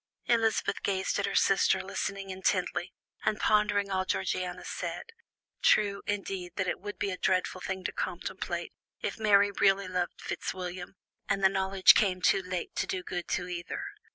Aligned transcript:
Elizabeth 0.25 0.81
gazed 0.81 1.19
at 1.19 1.27
her 1.27 1.35
sister, 1.35 1.79
listening 1.79 2.31
intently, 2.31 2.91
and 3.23 3.39
pondering 3.39 3.91
all 3.91 4.03
Georgiana 4.03 4.65
said. 4.65 5.03
True, 5.61 6.01
indeed, 6.07 6.53
that 6.55 6.67
it 6.67 6.79
would 6.79 6.97
be 6.97 7.11
a 7.11 7.19
dreadful 7.19 7.61
thing 7.61 7.83
to 7.83 7.91
contemplate, 7.91 8.73
if 9.01 9.19
Mary 9.19 9.51
really 9.51 9.87
loved 9.87 10.19
Fitzwilliam, 10.19 10.95
and 11.29 11.43
the 11.43 11.49
knowledge 11.49 11.93
came 11.93 12.19
too 12.19 12.41
late 12.41 12.75
to 12.77 12.87
do 12.87 13.03
good 13.03 13.27
to 13.27 13.47
either. 13.47 13.83